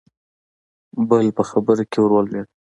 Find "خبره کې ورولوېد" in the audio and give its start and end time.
1.49-2.47